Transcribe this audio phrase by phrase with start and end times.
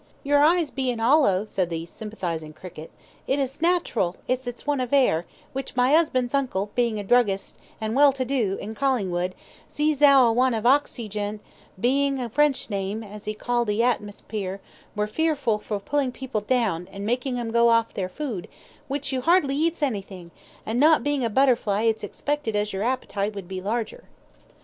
[0.23, 2.89] "Your eyes bein' 'ollow," said the sympathising cricket,
[3.27, 7.59] "it is nat'ral as it's want of air, which my 'usband's uncle, being a druggist,
[7.79, 9.35] an' well to do, in Collingwood,
[9.67, 11.39] ses as 'ow a want of ox eye gent,
[11.79, 14.59] being a French name, as 'e called the atmispeare,
[14.95, 18.47] were fearful for pullin' people down, an' makin' 'em go off their food,
[18.87, 20.31] which you hardly eats anythin',
[20.65, 24.05] an' not bein' a butterfly it's expected as your appetite would be larger."